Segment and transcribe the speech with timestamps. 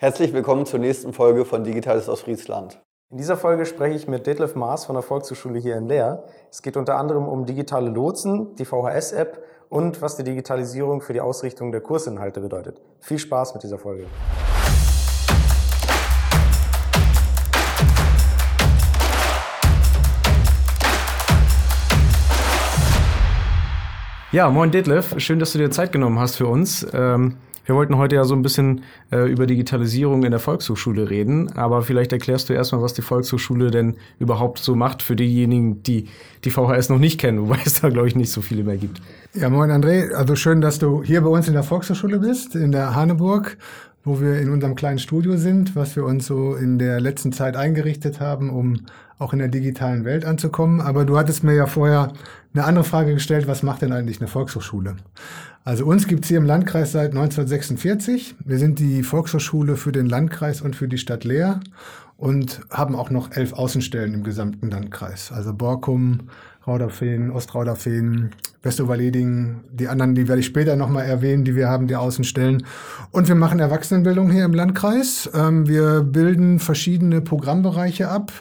[0.00, 2.80] Herzlich willkommen zur nächsten Folge von Digitales aus Friesland.
[3.10, 6.22] In dieser Folge spreche ich mit Detlef Maas von der Volkshochschule hier in Leer.
[6.52, 11.20] Es geht unter anderem um digitale Lotsen, die VHS-App und was die Digitalisierung für die
[11.20, 12.80] Ausrichtung der Kursinhalte bedeutet.
[13.00, 14.06] Viel Spaß mit dieser Folge.
[24.30, 26.86] Ja, moin Detlef, schön, dass du dir Zeit genommen hast für uns.
[26.92, 27.38] Ähm
[27.68, 28.80] wir wollten heute ja so ein bisschen
[29.12, 33.70] äh, über Digitalisierung in der Volkshochschule reden, aber vielleicht erklärst du erstmal, was die Volkshochschule
[33.70, 36.08] denn überhaupt so macht für diejenigen, die
[36.44, 39.02] die VHS noch nicht kennen, wobei es da, glaube ich, nicht so viele mehr gibt.
[39.34, 42.72] Ja, moin André, also schön, dass du hier bei uns in der Volkshochschule bist, in
[42.72, 43.58] der Haneburg,
[44.08, 47.56] wo wir in unserem kleinen Studio sind, was wir uns so in der letzten Zeit
[47.56, 48.86] eingerichtet haben, um
[49.18, 50.80] auch in der digitalen Welt anzukommen.
[50.80, 52.12] Aber du hattest mir ja vorher
[52.54, 54.96] eine andere Frage gestellt, was macht denn eigentlich eine Volkshochschule?
[55.64, 58.36] Also uns gibt's hier im Landkreis seit 1946.
[58.44, 61.60] Wir sind die Volkshochschule für den Landkreis und für die Stadt Leer
[62.16, 65.30] und haben auch noch elf Außenstellen im gesamten Landkreis.
[65.30, 66.30] Also Borkum,
[66.68, 68.30] Rauderfehn, Ostrauderfehn,
[68.62, 72.64] Westoverleding, die anderen, die werde ich später nochmal erwähnen, die wir haben, die Außenstellen.
[73.10, 75.30] Und wir machen Erwachsenenbildung hier im Landkreis.
[75.34, 78.32] Ähm, wir bilden verschiedene Programmbereiche ab.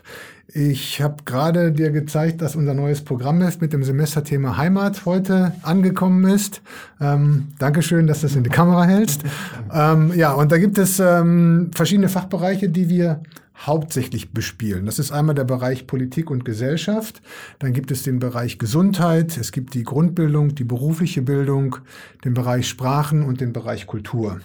[0.53, 6.23] Ich habe gerade dir gezeigt, dass unser neues Programmheft mit dem Semesterthema Heimat heute angekommen
[6.25, 6.61] ist.
[7.01, 9.23] Ähm, Dankeschön, dass du das in die Kamera hältst.
[9.69, 13.19] Ähm, ja, und da gibt es ähm, verschiedene Fachbereiche, die wir
[13.65, 14.85] hauptsächlich bespielen.
[14.85, 17.21] Das ist einmal der Bereich Politik und Gesellschaft,
[17.59, 21.77] dann gibt es den Bereich Gesundheit, es gibt die Grundbildung, die berufliche Bildung,
[22.23, 24.39] den Bereich Sprachen und den Bereich Kultur.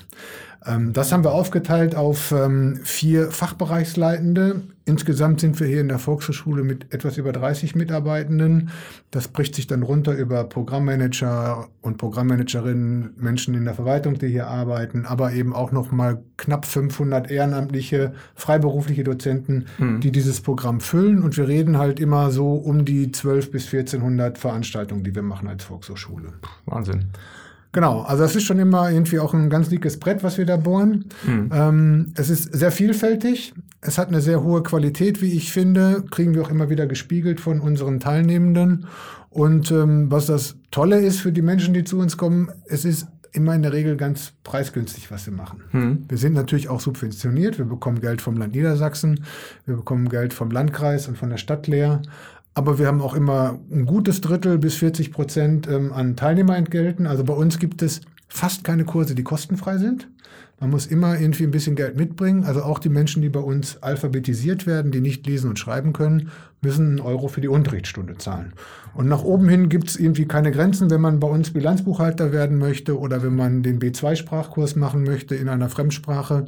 [0.64, 4.62] Ähm, das haben wir aufgeteilt auf ähm, vier Fachbereichsleitende.
[4.84, 8.70] Insgesamt sind wir hier in der Volkshochschule mit etwas über 30 Mitarbeitenden.
[9.10, 14.48] Das bricht sich dann runter über Programmmanager und Programmmanagerinnen, Menschen in der Verwaltung, die hier
[14.48, 20.00] arbeiten, aber eben auch noch mal knapp 500 ehrenamtliche, freiberufliche Dozenten, mhm.
[20.00, 21.22] die dieses Programm füllen.
[21.22, 25.48] Und wir reden halt immer so um die 12 bis 1400 Veranstaltungen, die wir machen
[25.48, 26.32] als Volkshochschule.
[26.66, 27.12] Wahnsinn.
[27.72, 30.58] Genau, also das ist schon immer irgendwie auch ein ganz dickes Brett, was wir da
[30.58, 31.06] bohren.
[31.26, 31.50] Mhm.
[31.52, 36.34] Ähm, es ist sehr vielfältig, es hat eine sehr hohe Qualität, wie ich finde, kriegen
[36.34, 38.86] wir auch immer wieder gespiegelt von unseren Teilnehmenden.
[39.30, 43.08] Und ähm, was das Tolle ist für die Menschen, die zu uns kommen, es ist
[43.32, 45.62] immer in der Regel ganz preisgünstig, was wir machen.
[45.72, 46.04] Mhm.
[46.08, 47.58] Wir sind natürlich auch subventioniert.
[47.58, 49.24] Wir bekommen Geld vom Land Niedersachsen,
[49.64, 52.02] wir bekommen Geld vom Landkreis und von der Stadt Leer.
[52.54, 57.06] Aber wir haben auch immer ein gutes Drittel bis 40 Prozent ähm, an Teilnehmerentgelten.
[57.06, 60.08] Also bei uns gibt es fast keine Kurse, die kostenfrei sind.
[60.62, 62.44] Man muss immer irgendwie ein bisschen Geld mitbringen.
[62.44, 66.30] Also auch die Menschen, die bei uns alphabetisiert werden, die nicht lesen und schreiben können,
[66.60, 68.52] müssen einen Euro für die Unterrichtsstunde zahlen.
[68.94, 72.58] Und nach oben hin gibt es irgendwie keine Grenzen, wenn man bei uns Bilanzbuchhalter werden
[72.58, 76.44] möchte oder wenn man den B2-Sprachkurs machen möchte in einer Fremdsprache,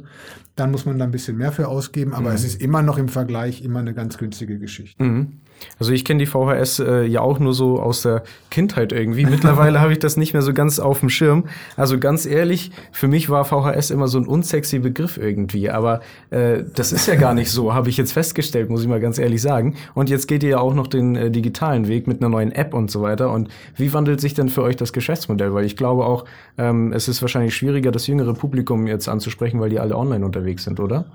[0.55, 2.13] dann muss man da ein bisschen mehr für ausgeben.
[2.13, 2.35] Aber mhm.
[2.35, 5.03] es ist immer noch im Vergleich immer eine ganz günstige Geschichte.
[5.03, 5.39] Mhm.
[5.79, 9.25] Also ich kenne die VHS äh, ja auch nur so aus der Kindheit irgendwie.
[9.25, 11.45] Mittlerweile habe ich das nicht mehr so ganz auf dem Schirm.
[11.75, 15.69] Also ganz ehrlich, für mich war VHS immer so ein unsexy Begriff irgendwie.
[15.69, 18.99] Aber äh, das ist ja gar nicht so, habe ich jetzt festgestellt, muss ich mal
[18.99, 19.75] ganz ehrlich sagen.
[19.93, 22.73] Und jetzt geht ihr ja auch noch den äh, digitalen Weg mit einer neuen App
[22.73, 23.31] und so weiter.
[23.31, 25.53] Und wie wandelt sich denn für euch das Geschäftsmodell?
[25.53, 26.25] Weil ich glaube auch,
[26.57, 30.63] ähm, es ist wahrscheinlich schwieriger, das jüngere Publikum jetzt anzusprechen, weil die alle online unterwegs
[30.63, 31.05] sind, oder?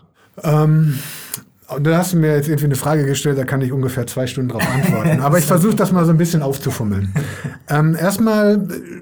[0.42, 0.98] Ähm,
[1.78, 4.48] da hast du mir jetzt irgendwie eine Frage gestellt, da kann ich ungefähr zwei Stunden
[4.48, 5.20] darauf antworten.
[5.20, 7.12] Aber ich versuche das mal so ein bisschen aufzufummeln.
[7.68, 9.00] ähm, erstmal, äh,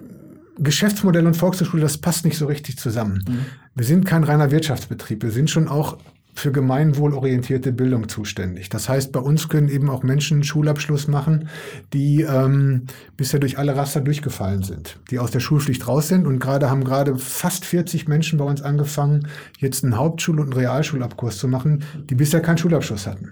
[0.59, 3.25] Geschäftsmodell und Volkshochschule, das passt nicht so richtig zusammen.
[3.29, 3.47] Mhm.
[3.75, 5.23] Wir sind kein reiner Wirtschaftsbetrieb.
[5.23, 5.99] Wir sind schon auch
[6.39, 8.69] für gemeinwohlorientierte Bildung zuständig.
[8.69, 11.49] Das heißt, bei uns können eben auch Menschen Schulabschluss machen,
[11.93, 12.85] die ähm,
[13.17, 16.27] bisher durch alle Raster durchgefallen sind, die aus der Schulpflicht raus sind.
[16.27, 19.27] Und gerade haben gerade fast 40 Menschen bei uns angefangen,
[19.59, 23.31] jetzt einen Hauptschul- und einen Realschulabkurs zu machen, die bisher keinen Schulabschluss hatten.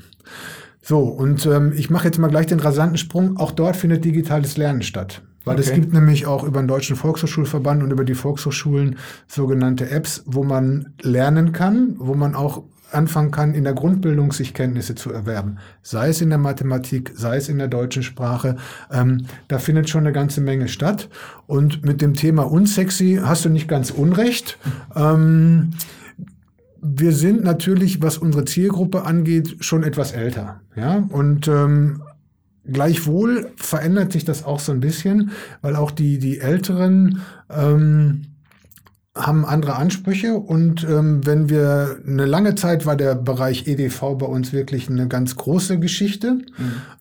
[0.83, 3.37] So, und ähm, ich mache jetzt mal gleich den rasanten Sprung.
[3.39, 5.23] Auch dort findet digitales Lernen statt.
[5.45, 5.69] Weil okay.
[5.69, 8.97] es gibt nämlich auch über den Deutschen Volkshochschulverband und über die Volkshochschulen
[9.29, 14.55] sogenannte Apps, wo man lernen kann, wo man auch anfangen kann, in der Grundbildung sich
[14.55, 18.57] Kenntnisse zu erwerben, sei es in der Mathematik, sei es in der deutschen Sprache.
[18.93, 21.09] Ähm, da findet schon eine ganze Menge statt.
[21.47, 24.59] Und mit dem Thema unsexy hast du nicht ganz unrecht.
[24.95, 25.71] Ähm,
[26.81, 30.61] wir sind natürlich, was unsere Zielgruppe angeht, schon etwas älter.
[30.77, 31.05] Ja?
[31.09, 32.03] Und ähm,
[32.65, 35.31] gleichwohl verändert sich das auch so ein bisschen,
[35.63, 38.23] weil auch die, die Älteren ähm,
[39.17, 44.27] haben andere Ansprüche und ähm, wenn wir eine lange Zeit war der Bereich EDV bei
[44.27, 46.45] uns wirklich eine ganz große Geschichte, mhm.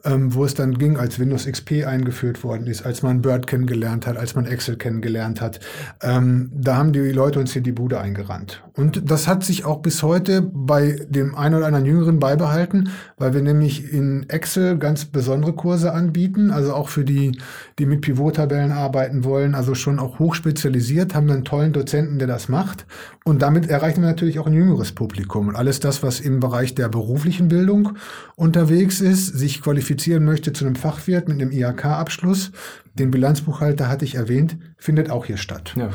[0.05, 4.07] ähm, wo es dann ging, als Windows XP eingeführt worden ist, als man Bird kennengelernt
[4.07, 5.59] hat, als man Excel kennengelernt hat.
[6.01, 8.63] Ähm, da haben die Leute uns hier die Bude eingerannt.
[8.73, 13.33] Und das hat sich auch bis heute bei dem einen oder anderen Jüngeren beibehalten, weil
[13.33, 17.37] wir nämlich in Excel ganz besondere Kurse anbieten, also auch für die,
[17.77, 22.27] die mit Pivot-Tabellen arbeiten wollen, also schon auch hochspezialisiert, haben einen tollen Dozenten Studenten, der
[22.27, 22.85] das macht.
[23.23, 25.47] Und damit erreichen wir natürlich auch ein jüngeres Publikum.
[25.47, 27.97] Und alles das, was im Bereich der beruflichen Bildung
[28.35, 32.51] unterwegs ist, sich qualifizieren möchte zu einem Fachwirt mit einem IHK-Abschluss,
[32.93, 35.73] den Bilanzbuchhalter hatte ich erwähnt, findet auch hier statt.
[35.75, 35.89] Ja.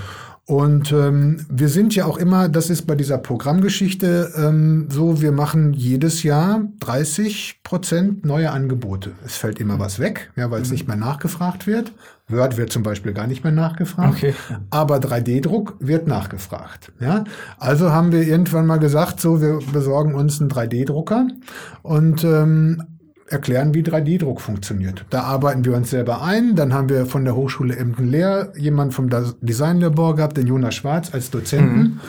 [0.45, 5.31] Und ähm, wir sind ja auch immer, das ist bei dieser Programmgeschichte ähm, so, wir
[5.31, 9.13] machen jedes Jahr 30 Prozent neue Angebote.
[9.25, 10.75] Es fällt immer was weg, ja, weil es mhm.
[10.75, 11.93] nicht mehr nachgefragt wird.
[12.33, 14.35] Word wird zum Beispiel gar nicht mehr nachgefragt, okay.
[14.71, 16.93] aber 3D-Druck wird nachgefragt.
[17.01, 17.25] Ja?
[17.59, 21.29] Also haben wir irgendwann mal gesagt, so, wir besorgen uns einen 3D-Drucker
[21.83, 22.83] und ähm,
[23.31, 25.05] erklären, wie 3D-Druck funktioniert.
[25.11, 26.57] Da arbeiten wir uns selber ein.
[26.57, 29.09] Dann haben wir von der Hochschule Emden-Lehr jemand vom
[29.41, 31.79] Designlabor gehabt, den Jonas Schwarz als Dozenten.
[31.79, 32.01] Mhm.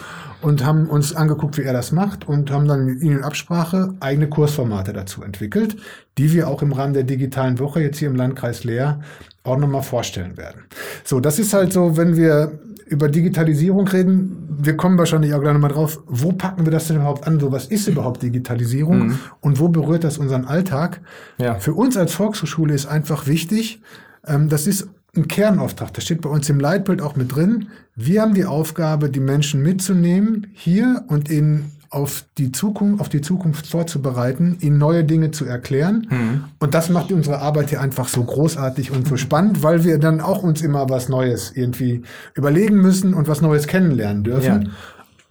[0.42, 3.94] Und haben uns angeguckt, wie er das macht und haben dann mit ihnen in Absprache
[4.00, 5.76] eigene Kursformate dazu entwickelt,
[6.18, 9.00] die wir auch im Rahmen der digitalen Woche jetzt hier im Landkreis Leer
[9.44, 10.64] auch nochmal vorstellen werden.
[11.04, 15.54] So, das ist halt so, wenn wir über Digitalisierung reden, wir kommen wahrscheinlich auch gleich
[15.54, 17.40] nochmal drauf, wo packen wir das denn überhaupt an?
[17.40, 19.18] So, was ist überhaupt Digitalisierung mhm.
[19.40, 21.00] und wo berührt das unseren Alltag?
[21.38, 21.54] Ja.
[21.54, 23.80] Für uns als Volkshochschule ist einfach wichtig,
[24.26, 27.68] ähm, das ist ein Kernauftrag, das steht bei uns im Leitbild auch mit drin.
[27.94, 33.20] Wir haben die Aufgabe, die Menschen mitzunehmen hier und in auf die Zukunft, auf die
[33.20, 36.06] Zukunft vorzubereiten, ihnen neue Dinge zu erklären.
[36.08, 36.44] Mhm.
[36.58, 40.22] Und das macht unsere Arbeit hier einfach so großartig und so spannend, weil wir dann
[40.22, 42.02] auch uns immer was Neues irgendwie
[42.34, 44.62] überlegen müssen und was Neues kennenlernen dürfen.
[44.62, 44.70] Ja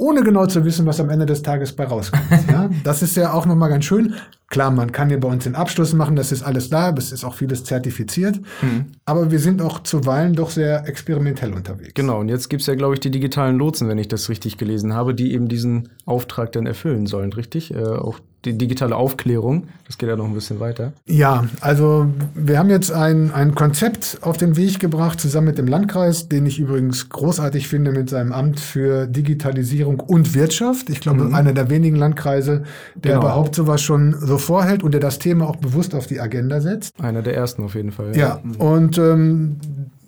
[0.02, 2.24] ohne genau zu wissen, was am Ende des Tages bei rauskommt.
[2.52, 4.16] Ja, das ist ja auch nochmal ganz schön.
[4.52, 7.24] Klar, man kann hier bei uns den Abschluss machen, das ist alles da, es ist
[7.24, 8.38] auch vieles zertifiziert.
[8.62, 8.88] Mhm.
[9.06, 11.94] Aber wir sind auch zuweilen doch sehr experimentell unterwegs.
[11.94, 14.58] Genau, und jetzt gibt es ja, glaube ich, die digitalen Lotsen, wenn ich das richtig
[14.58, 17.74] gelesen habe, die eben diesen Auftrag dann erfüllen sollen, richtig?
[17.74, 20.94] Äh, auch die digitale Aufklärung, das geht ja noch ein bisschen weiter.
[21.06, 25.68] Ja, also wir haben jetzt ein, ein Konzept auf den Weg gebracht, zusammen mit dem
[25.68, 30.90] Landkreis, den ich übrigens großartig finde mit seinem Amt für Digitalisierung und Wirtschaft.
[30.90, 31.36] Ich glaube, mhm.
[31.36, 32.64] einer der wenigen Landkreise,
[32.96, 33.26] der genau.
[33.26, 37.00] überhaupt sowas schon so vorhält und der das Thema auch bewusst auf die Agenda setzt.
[37.02, 38.16] Einer der ersten auf jeden Fall.
[38.16, 38.66] Ja, ja.
[38.66, 39.58] Und ähm,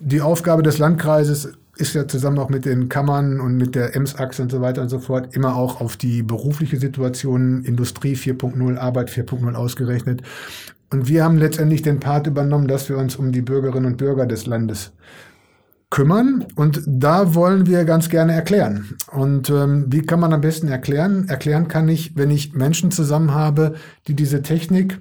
[0.00, 4.42] die Aufgabe des Landkreises ist ja zusammen auch mit den Kammern und mit der EMS-Achse
[4.42, 9.10] und so weiter und so fort immer auch auf die berufliche Situation, Industrie 4.0, Arbeit
[9.10, 10.22] 4.0 ausgerechnet.
[10.90, 14.26] Und wir haben letztendlich den Part übernommen, dass wir uns um die Bürgerinnen und Bürger
[14.26, 14.92] des Landes
[15.94, 16.44] kümmern.
[16.56, 18.96] Und da wollen wir ganz gerne erklären.
[19.12, 21.28] Und ähm, wie kann man am besten erklären?
[21.28, 23.74] Erklären kann ich, wenn ich Menschen zusammen habe,
[24.08, 24.98] die diese Technik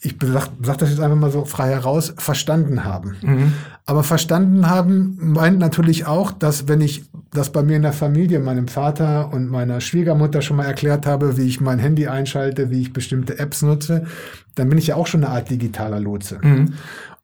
[0.00, 3.16] ich sag, sag das jetzt einfach mal so frei heraus, verstanden haben.
[3.22, 3.52] Mhm.
[3.84, 8.40] Aber verstanden haben meint natürlich auch, dass wenn ich das bei mir in der Familie,
[8.40, 12.80] meinem Vater und meiner Schwiegermutter schon mal erklärt habe, wie ich mein Handy einschalte, wie
[12.80, 14.06] ich bestimmte Apps nutze,
[14.54, 16.38] dann bin ich ja auch schon eine Art digitaler Lotse.
[16.42, 16.74] Mhm.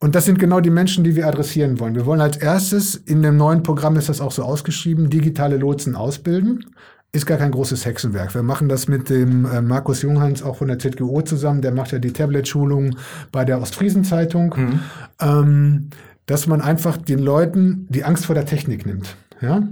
[0.02, 1.94] Und das sind genau die Menschen, die wir adressieren wollen.
[1.94, 5.94] Wir wollen als erstes, in dem neuen Programm ist das auch so ausgeschrieben, digitale Lotsen
[5.96, 6.66] ausbilden
[7.14, 8.34] ist gar kein großes Hexenwerk.
[8.34, 11.60] Wir machen das mit dem äh, Markus Junghans auch von der ZGO zusammen.
[11.60, 12.96] Der macht ja die Tablet-Schulung
[13.30, 14.54] bei der Ostfriesen-Zeitung.
[14.56, 14.80] Mhm.
[15.20, 15.90] Ähm,
[16.24, 19.16] dass man einfach den Leuten die Angst vor der Technik nimmt.
[19.42, 19.68] Ja?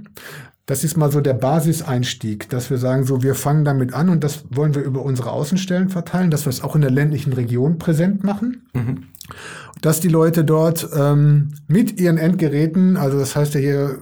[0.66, 4.22] Das ist mal so der Basiseinstieg, dass wir sagen, so wir fangen damit an und
[4.22, 7.78] das wollen wir über unsere Außenstellen verteilen, dass wir es auch in der ländlichen Region
[7.78, 8.68] präsent machen.
[8.74, 9.04] Mhm.
[9.82, 13.98] Dass die Leute dort ähm, mit ihren Endgeräten, also das heißt ja hier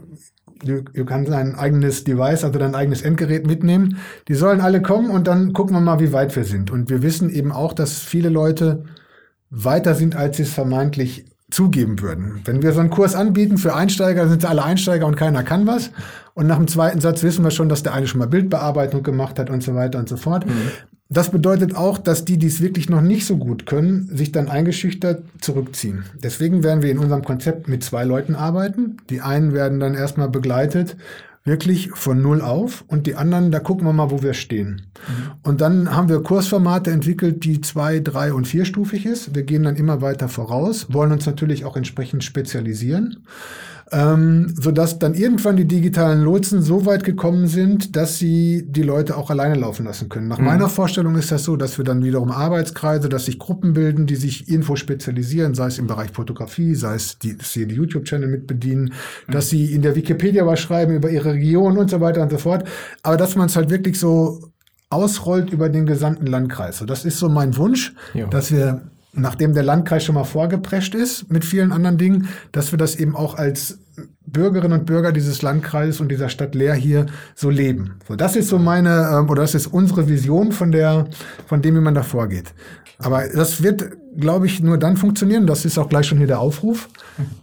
[0.64, 3.98] du, du kannst ein eigenes Device, also dein eigenes Endgerät mitnehmen.
[4.28, 6.70] Die sollen alle kommen und dann gucken wir mal, wie weit wir sind.
[6.70, 8.84] Und wir wissen eben auch, dass viele Leute
[9.50, 12.42] weiter sind, als sie es vermeintlich zugeben würden.
[12.44, 15.66] Wenn wir so einen Kurs anbieten für Einsteiger, sind sie alle Einsteiger und keiner kann
[15.66, 15.90] was.
[16.34, 19.38] Und nach dem zweiten Satz wissen wir schon, dass der eine schon mal Bildbearbeitung gemacht
[19.38, 20.46] hat und so weiter und so fort.
[20.46, 20.52] Mhm.
[21.10, 24.48] Das bedeutet auch, dass die, die es wirklich noch nicht so gut können, sich dann
[24.48, 26.04] eingeschüchtert zurückziehen.
[26.22, 28.98] Deswegen werden wir in unserem Konzept mit zwei Leuten arbeiten.
[29.08, 30.98] Die einen werden dann erstmal begleitet,
[31.44, 34.82] wirklich von Null auf und die anderen, da gucken wir mal, wo wir stehen.
[35.08, 35.30] Mhm.
[35.42, 39.34] Und dann haben wir Kursformate entwickelt, die zwei, drei und vierstufig ist.
[39.34, 43.24] Wir gehen dann immer weiter voraus, wollen uns natürlich auch entsprechend spezialisieren.
[43.90, 49.16] Ähm, sodass dann irgendwann die digitalen Lotsen so weit gekommen sind, dass sie die Leute
[49.16, 50.28] auch alleine laufen lassen können.
[50.28, 50.44] Nach mhm.
[50.44, 54.16] meiner Vorstellung ist das so, dass wir dann wiederum Arbeitskreise, dass sich Gruppen bilden, die
[54.16, 58.28] sich irgendwo spezialisieren, sei es im Bereich Fotografie, sei es die, dass sie die YouTube-Channel
[58.28, 58.92] mit bedienen,
[59.26, 59.32] mhm.
[59.32, 62.38] dass sie in der Wikipedia was schreiben über ihre Region und so weiter und so
[62.38, 62.68] fort.
[63.02, 64.50] Aber dass man es halt wirklich so
[64.90, 66.78] ausrollt über den gesamten Landkreis.
[66.78, 68.26] So, das ist so mein Wunsch, jo.
[68.26, 72.78] dass wir nachdem der Landkreis schon mal vorgeprescht ist mit vielen anderen Dingen, dass wir
[72.78, 73.78] das eben auch als
[74.26, 77.94] Bürgerinnen und Bürger dieses Landkreises und dieser Stadt Leer hier so leben.
[78.06, 81.06] So, das ist so meine, ähm, oder das ist unsere Vision von der,
[81.46, 82.54] von dem, wie man da vorgeht.
[83.00, 85.46] Aber das wird, glaube ich, nur dann funktionieren.
[85.46, 86.88] Das ist auch gleich schon hier der Aufruf.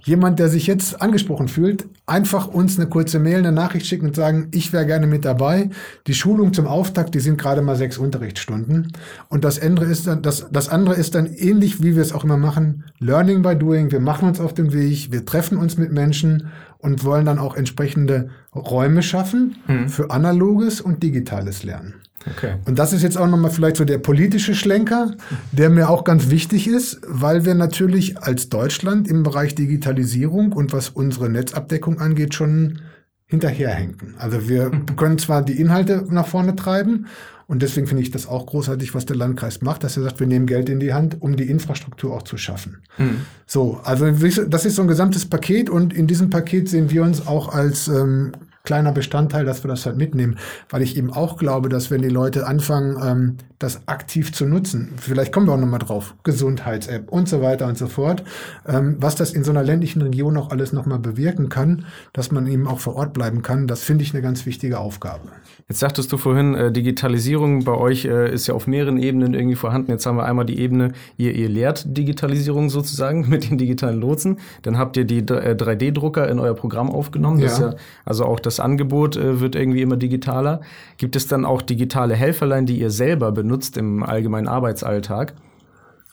[0.03, 4.15] Jemand, der sich jetzt angesprochen fühlt, einfach uns eine kurze Mail, eine Nachricht schicken und
[4.17, 5.69] sagen, ich wäre gerne mit dabei.
[6.07, 8.91] Die Schulung zum Auftakt, die sind gerade mal sechs Unterrichtsstunden.
[9.29, 12.25] Und das andere ist dann, das, das andere ist dann ähnlich, wie wir es auch
[12.25, 12.83] immer machen.
[12.99, 13.91] Learning by doing.
[13.91, 15.13] Wir machen uns auf den Weg.
[15.13, 19.87] Wir treffen uns mit Menschen und wollen dann auch entsprechende Räume schaffen mhm.
[19.87, 21.95] für analoges und digitales Lernen.
[22.31, 22.55] Okay.
[22.65, 25.11] Und das ist jetzt auch nochmal vielleicht so der politische Schlenker,
[25.51, 30.73] der mir auch ganz wichtig ist, weil wir natürlich als Deutschland im Bereich Digitalisierung und
[30.73, 32.79] was unsere Netzabdeckung angeht schon
[33.27, 34.15] hinterherhängen.
[34.17, 37.07] Also wir können zwar die Inhalte nach vorne treiben
[37.47, 40.27] und deswegen finde ich das auch großartig, was der Landkreis macht, dass er sagt, wir
[40.27, 42.81] nehmen Geld in die Hand, um die Infrastruktur auch zu schaffen.
[42.97, 43.21] Mhm.
[43.45, 44.09] So, also
[44.47, 47.87] das ist so ein gesamtes Paket und in diesem Paket sehen wir uns auch als
[47.87, 48.31] ähm,
[48.65, 50.37] kleiner Bestandteil, dass wir das halt mitnehmen,
[50.69, 54.93] weil ich eben auch glaube, dass wenn die Leute anfangen, ähm, das aktiv zu nutzen,
[54.97, 58.23] vielleicht kommen wir auch nochmal drauf, Gesundheits-App und so weiter und so fort,
[58.67, 62.47] ähm, was das in so einer ländlichen Region auch alles nochmal bewirken kann, dass man
[62.47, 65.29] eben auch vor Ort bleiben kann, das finde ich eine ganz wichtige Aufgabe.
[65.67, 69.55] Jetzt sagtest du vorhin, äh, Digitalisierung bei euch äh, ist ja auf mehreren Ebenen irgendwie
[69.55, 69.89] vorhanden.
[69.89, 74.37] Jetzt haben wir einmal die Ebene, ihr, ihr lehrt Digitalisierung sozusagen mit den digitalen Lotsen.
[74.61, 77.39] Dann habt ihr die 3D-Drucker äh, in euer Programm aufgenommen.
[77.39, 77.47] Ja.
[77.59, 77.73] ja
[78.05, 80.61] also auch das Angebot äh, wird irgendwie immer digitaler.
[80.97, 83.45] Gibt es dann auch digitale Helferlein, die ihr selber benutzt
[83.77, 85.33] im allgemeinen Arbeitsalltag?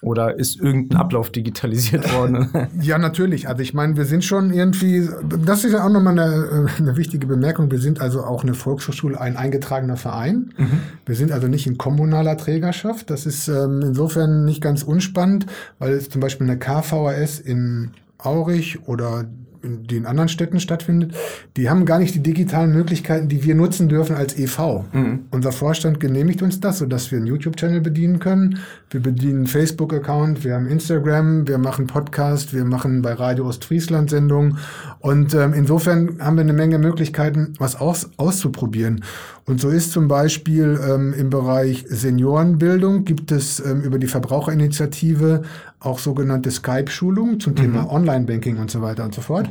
[0.03, 2.49] Oder ist irgendein Ablauf digitalisiert worden?
[2.81, 3.49] ja, natürlich.
[3.49, 5.09] Also ich meine, wir sind schon irgendwie,
[5.45, 8.55] das ist ja auch nochmal eine, äh, eine wichtige Bemerkung, wir sind also auch eine
[8.55, 10.53] Volkshochschule, ein eingetragener Verein.
[10.59, 10.81] Mhm.
[11.07, 13.11] Wir sind also nicht in kommunaler Trägerschaft.
[13.11, 15.47] Das ist ähm, insofern nicht ganz unspannend,
[15.79, 19.27] weil es zum Beispiel eine KVRS in Aurich oder
[19.63, 21.15] die in anderen Städten stattfindet,
[21.57, 24.85] die haben gar nicht die digitalen Möglichkeiten, die wir nutzen dürfen als EV.
[24.93, 25.21] Mhm.
[25.31, 28.59] Unser Vorstand genehmigt uns das, sodass wir einen YouTube-Channel bedienen können.
[28.91, 34.11] Wir bedienen einen Facebook-Account, wir haben Instagram, wir machen Podcast, wir machen bei Radio Ostfriesland
[34.11, 34.59] Sendungen.
[35.01, 39.05] Und ähm, insofern haben wir eine Menge Möglichkeiten, was aus, auszuprobieren.
[39.45, 45.43] Und so ist zum Beispiel ähm, im Bereich Seniorenbildung gibt es ähm, über die Verbraucherinitiative
[45.81, 47.89] auch sogenannte Skype-Schulungen zum Thema mhm.
[47.89, 49.51] Online-Banking und so weiter und so fort.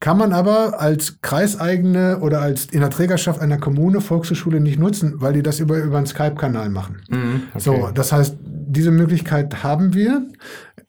[0.00, 5.14] Kann man aber als kreiseigene oder als in der Trägerschaft einer Kommune Volkshochschule nicht nutzen,
[5.16, 7.00] weil die das über, über einen Skype-Kanal machen.
[7.08, 7.58] Mhm, okay.
[7.58, 10.26] So, das heißt, diese Möglichkeit haben wir.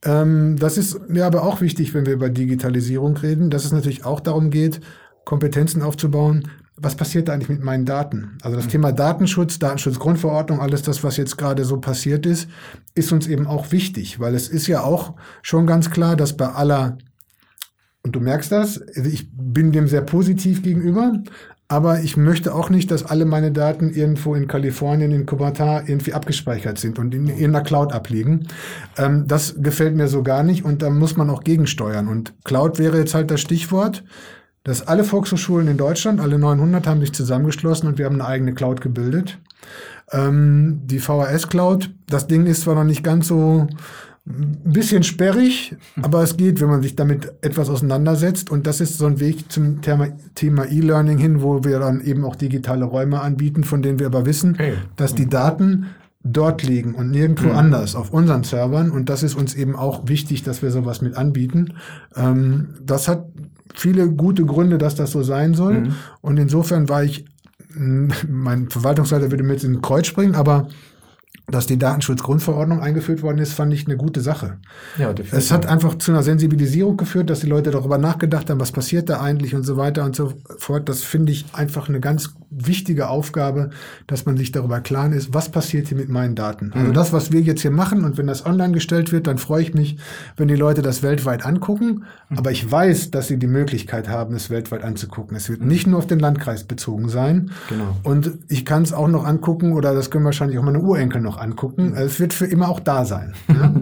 [0.04, 4.04] Ähm, das ist mir aber auch wichtig, wenn wir über Digitalisierung reden, dass es natürlich
[4.04, 4.82] auch darum geht,
[5.24, 8.38] Kompetenzen aufzubauen, was passiert da eigentlich mit meinen Daten?
[8.42, 8.72] Also das mhm.
[8.72, 12.50] Thema Datenschutz, Datenschutzgrundverordnung, alles das, was jetzt gerade so passiert ist,
[12.96, 16.48] ist uns eben auch wichtig, weil es ist ja auch schon ganz klar, dass bei
[16.48, 16.98] aller,
[18.04, 21.14] und du merkst das, ich bin dem sehr positiv gegenüber,
[21.68, 26.14] aber ich möchte auch nicht, dass alle meine Daten irgendwo in Kalifornien, in Cupertino irgendwie
[26.14, 28.48] abgespeichert sind und in, in der Cloud abliegen.
[28.98, 32.08] Ähm, das gefällt mir so gar nicht und da muss man auch gegensteuern.
[32.08, 34.04] Und Cloud wäre jetzt halt das Stichwort
[34.66, 38.54] dass alle Volkshochschulen in Deutschland, alle 900, haben sich zusammengeschlossen und wir haben eine eigene
[38.54, 39.38] Cloud gebildet.
[40.12, 43.68] Ähm, die VHS-Cloud, das Ding ist zwar noch nicht ganz so
[44.28, 48.50] ein bisschen sperrig, aber es geht, wenn man sich damit etwas auseinandersetzt.
[48.50, 52.36] Und das ist so ein Weg zum Thema E-Learning hin, wo wir dann eben auch
[52.36, 54.74] digitale Räume anbieten, von denen wir aber wissen, okay.
[54.96, 55.92] dass die Daten
[56.24, 57.56] dort liegen und nirgendwo mhm.
[57.56, 58.90] anders auf unseren Servern.
[58.90, 61.76] Und das ist uns eben auch wichtig, dass wir sowas mit anbieten.
[62.16, 63.28] Ähm, das hat
[63.76, 65.82] viele gute Gründe, dass das so sein soll.
[65.82, 65.96] Mhm.
[66.22, 67.26] Und insofern war ich,
[67.78, 70.70] mein Verwaltungsleiter würde mir jetzt in den Kreuz springen, aber
[71.48, 74.58] dass die Datenschutzgrundverordnung eingeführt worden ist, fand ich eine gute Sache.
[74.98, 78.72] Ja, es hat einfach zu einer Sensibilisierung geführt, dass die Leute darüber nachgedacht haben, was
[78.72, 80.90] passiert da eigentlich und so weiter und so fort.
[80.90, 83.70] Das finde ich einfach eine ganz wichtige Aufgabe,
[84.08, 86.72] dass man sich darüber klar ist, was passiert hier mit meinen Daten.
[86.74, 86.94] Also mhm.
[86.94, 89.74] das, was wir jetzt hier machen und wenn das online gestellt wird, dann freue ich
[89.74, 89.98] mich,
[90.38, 92.06] wenn die Leute das weltweit angucken.
[92.30, 92.38] Mhm.
[92.38, 95.36] Aber ich weiß, dass sie die Möglichkeit haben, es weltweit anzugucken.
[95.36, 95.68] Es wird mhm.
[95.68, 97.52] nicht nur auf den Landkreis bezogen sein.
[97.70, 97.98] Genau.
[98.04, 101.35] Und ich kann es auch noch angucken oder das können wahrscheinlich auch meine Urenkel noch
[101.40, 101.92] angucken.
[101.92, 101.98] Mhm.
[101.98, 103.34] Es wird für immer auch da sein.
[103.48, 103.74] Ja?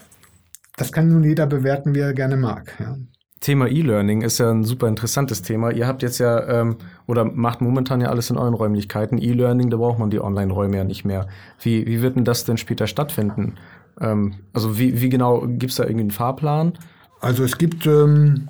[0.76, 2.74] das kann nun jeder bewerten, wie er gerne mag.
[2.80, 2.96] Ja?
[3.40, 5.70] Thema E-Learning ist ja ein super interessantes Thema.
[5.70, 6.76] Ihr habt jetzt ja ähm,
[7.06, 9.18] oder macht momentan ja alles in euren Räumlichkeiten.
[9.18, 11.28] E-Learning, da braucht man die Online-Räume ja nicht mehr.
[11.60, 13.54] Wie, wie wird denn das denn später stattfinden?
[14.00, 16.72] Ähm, also wie, wie genau, gibt es da irgendwie einen Fahrplan?
[17.20, 18.48] Also es gibt ähm,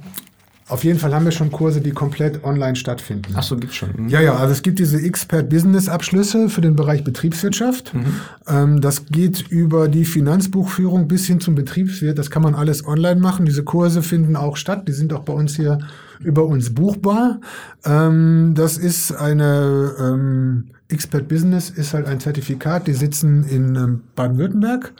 [0.68, 3.34] auf jeden Fall haben wir schon Kurse, die komplett online stattfinden.
[3.36, 3.90] Ach so, gibt's schon.
[3.96, 4.08] Mhm.
[4.08, 7.94] Ja, ja, also es gibt diese Expert Business Abschlüsse für den Bereich Betriebswirtschaft.
[7.94, 8.04] Mhm.
[8.48, 12.18] Ähm, das geht über die Finanzbuchführung bis hin zum Betriebswirt.
[12.18, 13.46] Das kann man alles online machen.
[13.46, 14.88] Diese Kurse finden auch statt.
[14.88, 15.78] Die sind auch bei uns hier
[16.18, 17.40] über uns buchbar.
[17.84, 22.86] Ähm, das ist eine ähm, Expert Business ist halt ein Zertifikat.
[22.86, 24.92] Die sitzen in ähm, Baden-Württemberg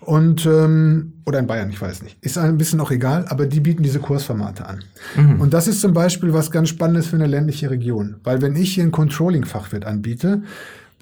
[0.00, 2.16] und ähm, oder in Bayern, ich weiß nicht.
[2.22, 4.84] Ist ein bisschen auch egal, aber die bieten diese Kursformate an.
[5.16, 5.40] Mhm.
[5.40, 8.74] Und das ist zum Beispiel was ganz Spannendes für eine ländliche Region, weil wenn ich
[8.74, 10.42] hier ein Controlling-Fachwirt anbiete,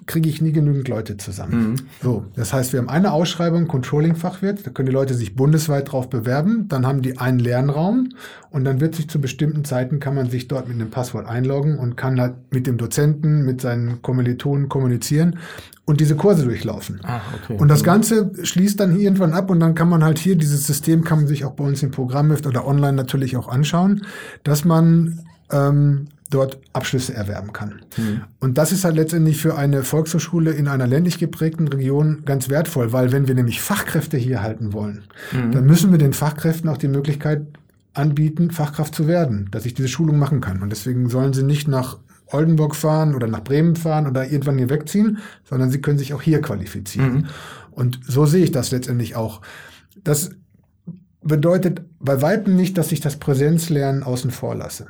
[0.05, 1.71] kriege ich nie genügend Leute zusammen.
[1.71, 1.75] Mhm.
[2.01, 6.09] So, das heißt, wir haben eine Ausschreibung Controlling-Fachwirt, da können die Leute sich bundesweit drauf
[6.09, 8.09] bewerben, dann haben die einen Lernraum
[8.49, 11.77] und dann wird sich zu bestimmten Zeiten kann man sich dort mit einem Passwort einloggen
[11.79, 15.39] und kann halt mit dem Dozenten, mit seinen Kommilitonen kommunizieren
[15.85, 16.99] und diese Kurse durchlaufen.
[17.03, 17.57] Ah, okay.
[17.57, 17.85] Und das mhm.
[17.85, 21.27] Ganze schließt dann irgendwann ab und dann kann man halt hier dieses System kann man
[21.27, 24.05] sich auch bei uns im Programm oder online natürlich auch anschauen,
[24.43, 25.19] dass man
[25.51, 27.81] ähm, dort Abschlüsse erwerben kann.
[27.97, 28.21] Mhm.
[28.39, 32.91] Und das ist halt letztendlich für eine Volkshochschule in einer ländlich geprägten Region ganz wertvoll,
[32.91, 35.51] weil wenn wir nämlich Fachkräfte hier halten wollen, mhm.
[35.51, 37.45] dann müssen wir den Fachkräften auch die Möglichkeit
[37.93, 40.61] anbieten, Fachkraft zu werden, dass ich diese Schulung machen kann.
[40.61, 44.69] Und deswegen sollen sie nicht nach Oldenburg fahren oder nach Bremen fahren oder irgendwann hier
[44.69, 47.13] wegziehen, sondern sie können sich auch hier qualifizieren.
[47.13, 47.25] Mhm.
[47.71, 49.41] Und so sehe ich das letztendlich auch.
[50.03, 50.31] Das
[51.23, 54.87] bedeutet bei Weitem nicht, dass ich das Präsenzlernen außen vor lasse.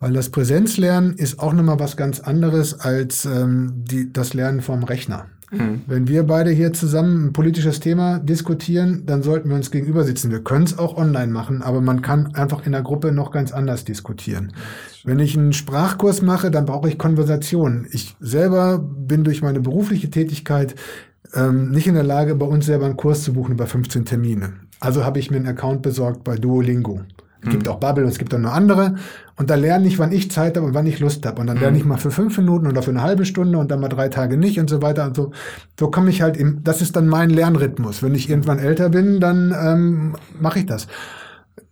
[0.00, 4.82] Weil das Präsenzlernen ist auch nochmal was ganz anderes als ähm, die, das Lernen vom
[4.84, 5.26] Rechner.
[5.50, 5.82] Mhm.
[5.86, 10.30] Wenn wir beide hier zusammen ein politisches Thema diskutieren, dann sollten wir uns gegenüber sitzen.
[10.30, 13.52] Wir können es auch online machen, aber man kann einfach in der Gruppe noch ganz
[13.52, 14.52] anders diskutieren.
[15.04, 17.86] Wenn ich einen Sprachkurs mache, dann brauche ich Konversation.
[17.90, 20.74] Ich selber bin durch meine berufliche Tätigkeit
[21.34, 24.52] ähm, nicht in der Lage, bei uns selber einen Kurs zu buchen über 15 Termine.
[24.80, 27.00] Also habe ich mir einen Account besorgt bei Duolingo.
[27.40, 27.72] Es gibt mhm.
[27.72, 28.96] auch Bubble und es gibt auch noch andere.
[29.36, 31.40] Und da lerne ich, wann ich Zeit habe und wann ich Lust habe.
[31.40, 31.90] Und dann lerne ich mhm.
[31.90, 34.58] mal für fünf Minuten oder für eine halbe Stunde und dann mal drei Tage nicht
[34.58, 35.06] und so weiter.
[35.06, 35.30] Und so,
[35.78, 38.02] so komme ich halt im, das ist dann mein Lernrhythmus.
[38.02, 40.88] Wenn ich irgendwann älter bin, dann ähm, mache ich das.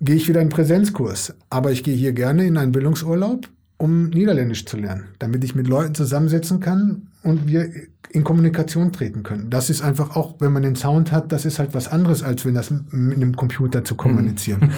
[0.01, 1.35] Gehe ich wieder in Präsenzkurs.
[1.51, 5.67] Aber ich gehe hier gerne in einen Bildungsurlaub, um Niederländisch zu lernen, damit ich mit
[5.67, 7.69] Leuten zusammensetzen kann und wir
[8.11, 9.51] in Kommunikation treten können.
[9.51, 12.47] Das ist einfach auch, wenn man den Sound hat, das ist halt was anderes, als
[12.47, 14.61] wenn das mit einem Computer zu kommunizieren.
[14.61, 14.71] Mhm.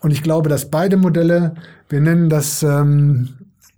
[0.00, 1.54] Und ich glaube, dass beide Modelle,
[1.88, 3.28] wir nennen das ähm,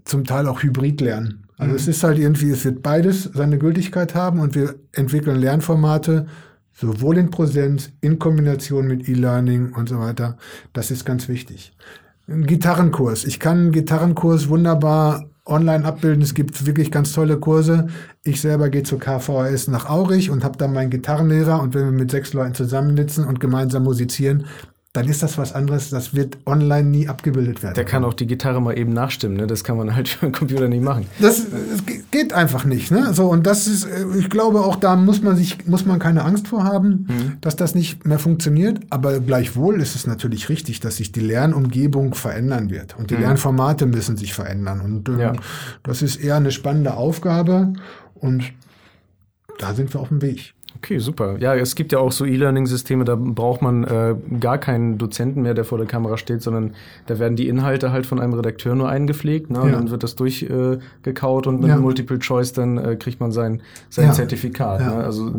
[0.04, 1.44] zum Teil auch Hybridlernen.
[1.58, 1.76] Also mhm.
[1.76, 6.26] es ist halt irgendwie, es wird beides seine Gültigkeit haben und wir entwickeln Lernformate,
[6.72, 10.38] sowohl in Präsenz, in Kombination mit E-Learning und so weiter.
[10.72, 11.76] Das ist ganz wichtig.
[12.26, 13.26] Ein Gitarrenkurs.
[13.26, 16.22] Ich kann einen Gitarrenkurs wunderbar online abbilden.
[16.22, 17.88] Es gibt wirklich ganz tolle Kurse.
[18.22, 21.92] Ich selber gehe zur KVS nach Aurich und habe da meinen Gitarrenlehrer und wenn wir
[21.92, 24.46] mit sechs Leuten zusammensitzen und gemeinsam musizieren,
[24.94, 25.90] dann ist das was anderes.
[25.90, 27.74] Das wird online nie abgebildet werden.
[27.74, 29.36] Der kann auch die Gitarre mal eben nachstimmen.
[29.36, 29.48] Ne?
[29.48, 31.06] Das kann man halt über den Computer nicht machen.
[31.18, 32.92] Das, das geht einfach nicht.
[32.92, 33.12] Ne?
[33.12, 36.24] So und das ist, äh, ich glaube, auch da muss man sich, muss man keine
[36.24, 37.32] Angst vor haben, mhm.
[37.40, 38.80] dass das nicht mehr funktioniert.
[38.90, 43.22] Aber gleichwohl ist es natürlich richtig, dass sich die Lernumgebung verändern wird und die mhm.
[43.22, 44.80] Lernformate müssen sich verändern.
[44.80, 45.32] Und ähm, ja.
[45.82, 47.72] das ist eher eine spannende Aufgabe
[48.14, 48.44] und
[49.58, 50.54] da sind wir auf dem Weg.
[50.76, 51.38] Okay, super.
[51.38, 55.54] Ja, es gibt ja auch so E-Learning-Systeme, da braucht man äh, gar keinen Dozenten mehr,
[55.54, 56.74] der vor der Kamera steht, sondern
[57.06, 59.50] da werden die Inhalte halt von einem Redakteur nur eingepflegt.
[59.50, 59.60] Ne?
[59.64, 59.70] Ja.
[59.72, 61.76] Dann wird das durchgekaut äh, und mit ja.
[61.76, 64.12] Multiple Choice dann äh, kriegt man sein, sein ja.
[64.12, 64.80] Zertifikat.
[64.80, 64.92] Ne?
[64.92, 65.32] Also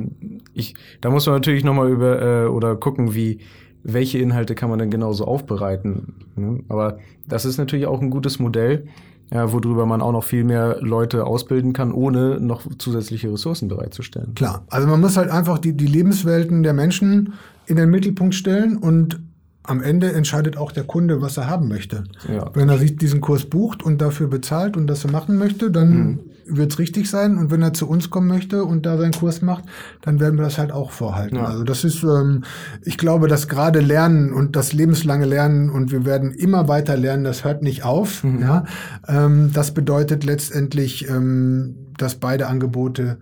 [0.53, 3.39] ich, da muss man natürlich nochmal über äh, oder gucken, wie
[3.83, 6.15] welche Inhalte kann man denn genauso aufbereiten.
[6.35, 6.63] Ne?
[6.69, 8.87] Aber das ist natürlich auch ein gutes Modell
[9.31, 14.35] ja, worüber man auch noch viel mehr Leute ausbilden kann, ohne noch zusätzliche Ressourcen bereitzustellen.
[14.35, 17.33] Klar, also man muss halt einfach die, die Lebenswelten der Menschen
[17.65, 19.19] in den Mittelpunkt stellen und
[19.63, 22.03] am Ende entscheidet auch der Kunde, was er haben möchte.
[22.31, 22.51] Ja.
[22.53, 25.89] Wenn er sich diesen Kurs bucht und dafür bezahlt und das er machen möchte, dann
[25.89, 27.37] mhm wird es richtig sein.
[27.37, 29.65] Und wenn er zu uns kommen möchte und da seinen Kurs macht,
[30.01, 31.37] dann werden wir das halt auch vorhalten.
[31.37, 31.45] Ja.
[31.45, 32.43] Also das ist, ähm,
[32.83, 37.23] ich glaube, dass gerade Lernen und das lebenslange Lernen und wir werden immer weiter lernen,
[37.23, 38.23] das hört nicht auf.
[38.23, 38.41] Mhm.
[38.41, 38.65] Ja,
[39.07, 43.17] ähm, das bedeutet letztendlich, ähm, dass beide Angebote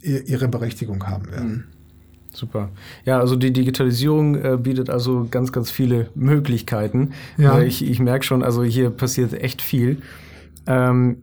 [0.00, 1.50] ihre Berechtigung haben werden.
[1.50, 1.64] Mhm.
[2.32, 2.70] Super.
[3.04, 7.10] Ja, also die Digitalisierung äh, bietet also ganz, ganz viele Möglichkeiten.
[7.36, 7.58] Ja.
[7.58, 9.98] Äh, ich, ich merke schon, also hier passiert echt viel.
[10.66, 11.22] Ähm,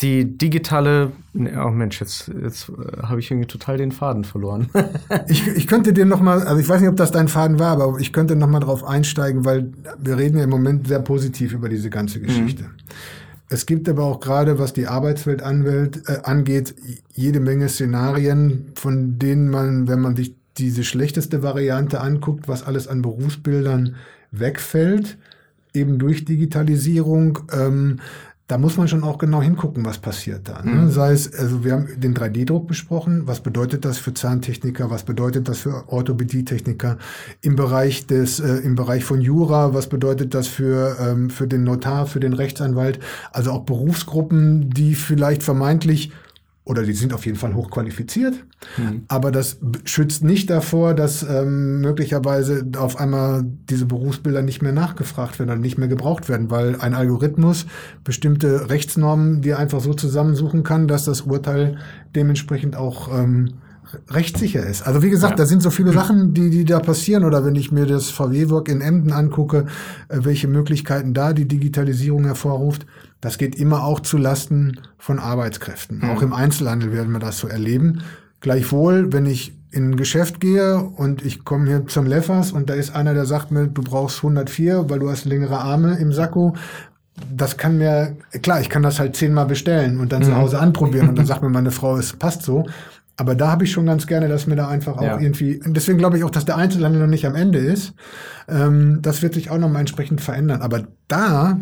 [0.00, 4.70] die digitale, oh Mensch, jetzt, jetzt äh, habe ich irgendwie total den Faden verloren.
[5.28, 7.72] ich, ich könnte dir noch mal, also ich weiß nicht, ob das dein Faden war,
[7.72, 11.52] aber ich könnte noch mal drauf einsteigen, weil wir reden ja im Moment sehr positiv
[11.52, 12.64] über diese ganze Geschichte.
[12.64, 12.70] Mhm.
[13.50, 16.74] Es gibt aber auch gerade, was die Arbeitswelt anwält, äh, angeht,
[17.14, 22.88] jede Menge Szenarien, von denen man, wenn man sich diese schlechteste Variante anguckt, was alles
[22.88, 23.96] an Berufsbildern
[24.30, 25.16] wegfällt,
[25.72, 28.00] eben durch Digitalisierung, ähm,
[28.48, 30.62] da muss man schon auch genau hingucken, was passiert da.
[30.62, 30.70] Ne?
[30.70, 30.90] Mhm.
[30.90, 33.26] Sei es, also wir haben den 3D-Druck besprochen.
[33.26, 34.90] Was bedeutet das für Zahntechniker?
[34.90, 36.96] Was bedeutet das für Orthopädietechniker?
[37.42, 41.62] Im Bereich des, äh, im Bereich von Jura, was bedeutet das für, ähm, für den
[41.62, 43.00] Notar, für den Rechtsanwalt?
[43.32, 46.10] Also auch Berufsgruppen, die vielleicht vermeintlich
[46.68, 48.44] oder die sind auf jeden Fall hochqualifiziert,
[48.76, 49.02] mhm.
[49.08, 55.38] aber das schützt nicht davor, dass ähm, möglicherweise auf einmal diese Berufsbilder nicht mehr nachgefragt
[55.38, 57.64] werden oder nicht mehr gebraucht werden, weil ein Algorithmus
[58.04, 61.78] bestimmte Rechtsnormen dir einfach so zusammensuchen kann, dass das Urteil
[62.14, 63.54] dementsprechend auch ähm,
[64.08, 64.82] rechtssicher ist.
[64.82, 65.36] Also wie gesagt, ja.
[65.36, 67.24] da sind so viele Sachen, die, die da passieren.
[67.24, 69.66] Oder wenn ich mir das VW-Work in Emden angucke,
[70.08, 72.86] äh, welche Möglichkeiten da die Digitalisierung hervorruft,
[73.20, 75.98] das geht immer auch zu Lasten von Arbeitskräften.
[75.98, 76.10] Mhm.
[76.10, 78.02] Auch im Einzelhandel werden wir das so erleben.
[78.40, 82.74] Gleichwohl, wenn ich in ein Geschäft gehe und ich komme hier zum Leffers und da
[82.74, 86.54] ist einer, der sagt mir, du brauchst 104, weil du hast längere Arme im Sakko.
[87.34, 90.26] Das kann mir, klar, ich kann das halt zehnmal bestellen und dann mhm.
[90.26, 92.64] zu Hause anprobieren und dann sagt mir meine Frau, es passt so.
[93.20, 95.18] Aber da habe ich schon ganz gerne, dass mir da einfach auch ja.
[95.18, 97.92] irgendwie, deswegen glaube ich auch, dass der Einzelhandel noch nicht am Ende ist.
[98.48, 100.62] Ähm, das wird sich auch noch mal entsprechend verändern.
[100.62, 101.58] Aber da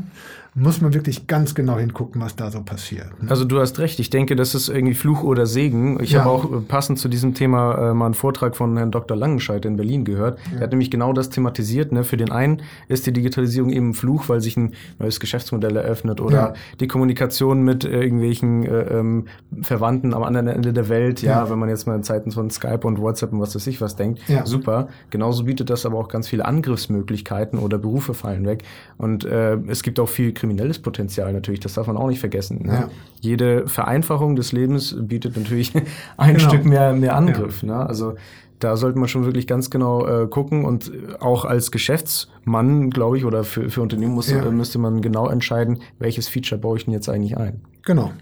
[0.58, 3.22] muss man wirklich ganz genau hingucken, was da so passiert.
[3.22, 3.30] Ne?
[3.30, 4.00] Also du hast recht.
[4.00, 6.02] Ich denke, das ist irgendwie Fluch oder Segen.
[6.02, 6.20] Ich ja.
[6.20, 9.18] habe auch äh, passend zu diesem Thema äh, mal einen Vortrag von Herrn Dr.
[9.18, 10.38] Langenscheidt in Berlin gehört.
[10.50, 10.56] Ja.
[10.56, 11.92] Er hat nämlich genau das thematisiert.
[11.92, 12.04] Ne?
[12.04, 16.22] Für den einen ist die Digitalisierung eben ein Fluch, weil sich ein neues Geschäftsmodell eröffnet
[16.22, 16.54] oder ja.
[16.80, 19.26] die Kommunikation mit äh, irgendwelchen äh, ähm,
[19.60, 21.20] Verwandten am anderen Ende der Welt.
[21.20, 23.82] Ja, wenn man jetzt mal in Zeiten von Skype und WhatsApp und was weiß ich
[23.82, 24.22] was denkt.
[24.44, 24.88] Super.
[25.10, 28.62] Genauso bietet das aber auch ganz viele Angriffsmöglichkeiten oder Berufe fallen weg.
[28.96, 32.66] Und äh, es gibt auch viel kriminelles Potenzial natürlich, das darf man auch nicht vergessen.
[32.66, 32.72] Ne?
[32.72, 32.90] Ja.
[33.20, 35.72] Jede Vereinfachung des Lebens bietet natürlich
[36.16, 36.48] ein genau.
[36.48, 37.62] Stück mehr, mehr Angriff.
[37.62, 37.68] Ja.
[37.68, 37.86] Ne?
[37.86, 38.14] Also
[38.60, 43.24] da sollte man schon wirklich ganz genau äh, gucken und auch als Geschäftsmann, glaube ich,
[43.24, 44.42] oder für, für Unternehmen muss, ja.
[44.42, 47.60] äh, müsste man genau entscheiden, welches Feature baue ich denn jetzt eigentlich ein.
[47.84, 48.12] Genau.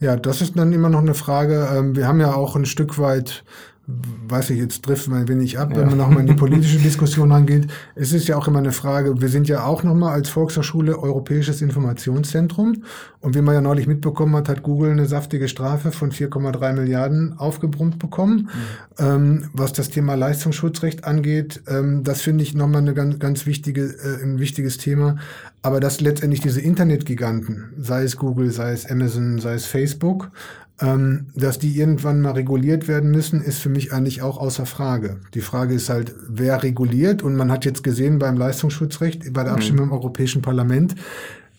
[0.00, 1.68] Ja, das ist dann immer noch eine Frage.
[1.74, 3.42] Ähm, wir haben ja auch ein Stück weit
[3.86, 5.76] weiß ich, jetzt trifft man ein wenig ab, ja.
[5.76, 7.68] wenn man nochmal in die politische Diskussion angeht.
[7.94, 11.60] Es ist ja auch immer eine Frage, wir sind ja auch nochmal als Volkshochschule Europäisches
[11.60, 12.84] Informationszentrum.
[13.20, 17.38] Und wie man ja neulich mitbekommen hat, hat Google eine saftige Strafe von 4,3 Milliarden
[17.38, 18.50] aufgebrummt bekommen.
[18.98, 19.04] Mhm.
[19.04, 23.82] Ähm, was das Thema Leistungsschutzrecht angeht, ähm, das finde ich nochmal eine ganz, ganz wichtige,
[23.82, 25.16] äh, ein wichtiges Thema.
[25.62, 30.30] Aber dass letztendlich diese Internetgiganten, sei es Google, sei es Amazon, sei es Facebook,
[30.80, 35.20] ähm, dass die irgendwann mal reguliert werden müssen, ist für mich eigentlich auch außer Frage.
[35.34, 37.22] Die Frage ist halt, wer reguliert?
[37.22, 39.56] Und man hat jetzt gesehen beim Leistungsschutzrecht, bei der mhm.
[39.56, 39.92] Abstimmung mhm.
[39.92, 40.96] im Europäischen Parlament,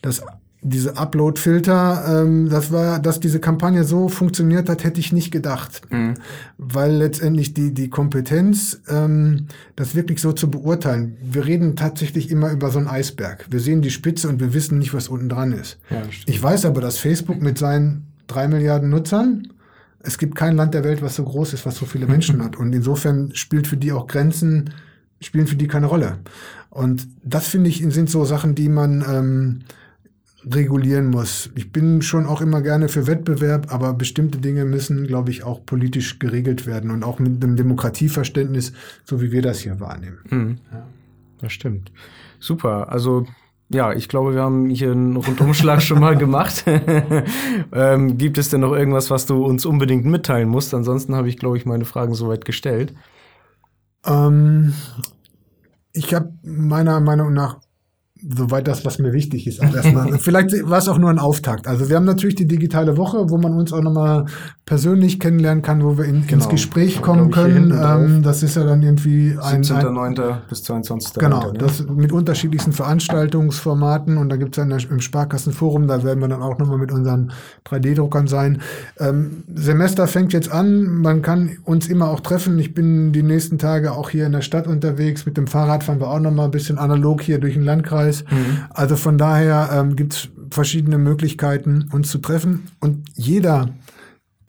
[0.01, 0.21] dass
[0.67, 5.81] diese Upload-Filter, ähm, das war, dass diese Kampagne so funktioniert hat, hätte ich nicht gedacht.
[5.91, 6.15] Mhm.
[6.57, 12.51] Weil letztendlich die, die Kompetenz, ähm, das wirklich so zu beurteilen, wir reden tatsächlich immer
[12.51, 13.45] über so einen Eisberg.
[13.49, 15.77] Wir sehen die Spitze und wir wissen nicht, was unten dran ist.
[15.91, 19.47] Ja, ich weiß aber, dass Facebook mit seinen drei Milliarden Nutzern.
[19.99, 22.57] Es gibt kein Land der Welt, was so groß ist, was so viele Menschen hat.
[22.57, 24.71] Und insofern spielt für die auch Grenzen,
[25.19, 26.19] spielen für die keine Rolle.
[26.69, 29.59] Und das finde ich, sind so Sachen, die man ähm,
[30.53, 31.49] regulieren muss.
[31.55, 35.65] Ich bin schon auch immer gerne für Wettbewerb, aber bestimmte Dinge müssen, glaube ich, auch
[35.65, 40.19] politisch geregelt werden und auch mit einem Demokratieverständnis, so wie wir das hier wahrnehmen.
[40.29, 40.57] Mhm.
[40.71, 40.87] Ja.
[41.41, 41.91] Das stimmt.
[42.39, 42.91] Super.
[42.91, 43.25] Also
[43.69, 46.65] ja, ich glaube, wir haben hier einen Rundumschlag schon mal gemacht.
[47.73, 50.73] ähm, gibt es denn noch irgendwas, was du uns unbedingt mitteilen musst?
[50.73, 52.93] Ansonsten habe ich, glaube ich, meine Fragen soweit gestellt.
[54.05, 54.73] Ähm,
[55.93, 57.59] ich habe meiner Meinung nach
[58.21, 59.61] soweit das, was mir wichtig ist.
[59.61, 61.67] Erstmal, vielleicht war es auch nur ein Auftakt.
[61.67, 64.25] Also wir haben natürlich die digitale Woche, wo man uns auch nochmal
[64.65, 66.33] persönlich kennenlernen kann, wo wir in, genau.
[66.33, 67.71] ins Gespräch kommen können.
[67.71, 70.37] Ähm, das ist ja dann irgendwie ein 17.9.
[70.49, 71.15] bis 22.
[71.15, 71.57] Genau, ne?
[71.57, 76.41] das mit unterschiedlichsten Veranstaltungsformaten und da gibt es ja im Sparkassenforum, da werden wir dann
[76.41, 77.31] auch nochmal mit unseren
[77.67, 78.61] 3D-Druckern sein.
[78.99, 82.57] Ähm, Semester fängt jetzt an, man kann uns immer auch treffen.
[82.59, 85.25] Ich bin die nächsten Tage auch hier in der Stadt unterwegs.
[85.25, 88.04] Mit dem Fahrrad fahren wir auch nochmal ein bisschen analog hier durch den Landkreis.
[88.29, 88.65] Mhm.
[88.69, 92.67] Also von daher ähm, gibt es verschiedene Möglichkeiten, uns zu treffen.
[92.79, 93.69] Und jeder,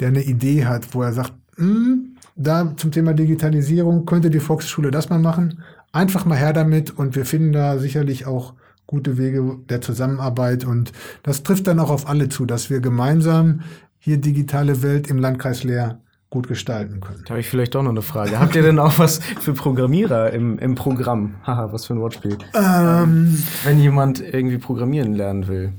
[0.01, 4.91] der eine Idee hat, wo er sagt, hm, da zum Thema Digitalisierung könnte die Volksschule
[4.91, 8.55] das mal machen, einfach mal her damit und wir finden da sicherlich auch
[8.87, 10.93] gute Wege der Zusammenarbeit und
[11.23, 13.63] das trifft dann auch auf alle zu, dass wir gemeinsam
[13.99, 16.01] hier digitale Welt im Landkreis Leer
[16.37, 17.23] gut gestalten können.
[17.25, 18.39] Da habe ich vielleicht doch noch eine Frage.
[18.39, 21.37] Habt ihr denn auch was für Programmierer im, im Programm?
[21.47, 22.37] Haha, was für ein Wortspiel.
[22.53, 25.73] Ähm, Wenn jemand irgendwie programmieren lernen will.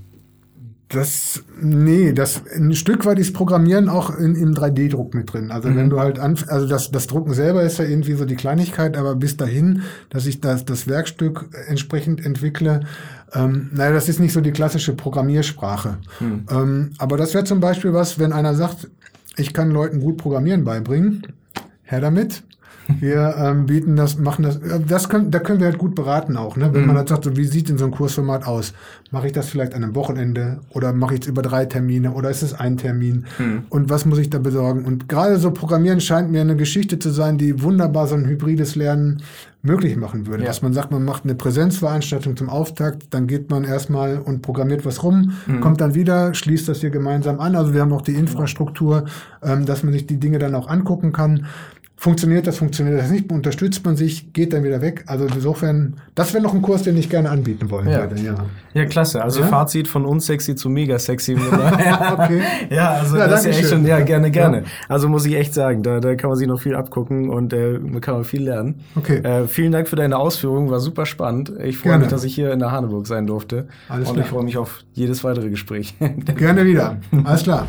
[0.89, 5.51] Das, nee, das, ein Stück weit ist Programmieren auch in, im 3D-Druck mit drin.
[5.51, 5.75] Also mhm.
[5.75, 8.97] wenn du halt an, also das, das Drucken selber ist ja irgendwie so die Kleinigkeit,
[8.97, 12.79] aber bis dahin, dass ich das, das Werkstück entsprechend entwickle,
[13.33, 15.97] ähm, naja, das ist nicht so die klassische Programmiersprache.
[16.19, 16.45] Mhm.
[16.49, 18.87] Ähm, aber das wäre zum Beispiel was, wenn einer sagt,
[19.37, 21.23] ich kann Leuten gut Programmieren beibringen,
[21.83, 22.43] her damit.
[22.99, 26.37] Wir ähm, bieten das, machen das, äh, das können, da können wir halt gut beraten
[26.37, 26.73] auch, ne?
[26.73, 26.87] Wenn mhm.
[26.87, 28.73] man halt sagt, so, wie sieht denn so ein Kursformat aus?
[29.11, 32.29] Mache ich das vielleicht an einem Wochenende oder mache ich es über drei Termine oder
[32.29, 33.25] ist es ein Termin?
[33.39, 33.63] Mhm.
[33.69, 34.85] Und was muss ich da besorgen?
[34.85, 38.75] Und gerade so Programmieren scheint mir eine Geschichte zu sein, die wunderbar so ein hybrides
[38.75, 39.21] Lernen
[39.61, 40.43] möglich machen würde.
[40.43, 40.47] Ja.
[40.47, 44.85] Dass man sagt, man macht eine Präsenzveranstaltung zum Auftakt, dann geht man erstmal und programmiert
[44.85, 45.59] was rum, mhm.
[45.61, 47.55] kommt dann wieder, schließt das hier gemeinsam an.
[47.55, 49.05] Also wir haben auch die Infrastruktur,
[49.43, 51.45] ähm, dass man sich die Dinge dann auch angucken kann.
[51.99, 55.03] Funktioniert das, funktioniert das nicht, unterstützt man sich, geht dann wieder weg.
[55.07, 58.01] Also insofern, das wäre noch ein Kurs, den ich gerne anbieten wollen ja.
[58.01, 58.21] würde.
[58.21, 58.35] Ja,
[58.75, 59.23] ja klasse.
[59.23, 59.47] Also ja?
[59.47, 61.35] Fazit von unsexy zu mega sexy.
[62.13, 62.41] okay.
[62.69, 64.65] Ja, also ja, das ist ja echt schon, ja, gerne, gerne.
[64.87, 67.79] Also muss ich echt sagen, da, da kann man sich noch viel abgucken und äh,
[67.99, 68.75] kann man viel lernen.
[68.95, 69.17] Okay.
[69.17, 71.51] Äh, vielen Dank für deine Ausführungen, war super spannend.
[71.63, 73.69] Ich freue mich, dass ich hier in der Haneburg sein durfte.
[73.89, 74.25] Alles und klar.
[74.25, 75.95] ich freue mich auf jedes weitere Gespräch.
[76.37, 76.97] gerne wieder.
[77.23, 77.65] Alles klar.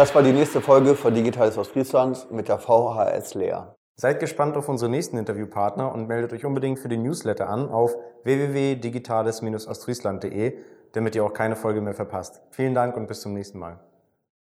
[0.00, 3.76] Das war die nächste Folge von Digitales aus Friesland mit der VHS Leer.
[3.96, 7.94] Seid gespannt auf unsere nächsten Interviewpartner und meldet euch unbedingt für den Newsletter an auf
[8.24, 10.56] www.digitales-ostfriesland.de,
[10.92, 12.40] damit ihr auch keine Folge mehr verpasst.
[12.48, 13.78] Vielen Dank und bis zum nächsten Mal.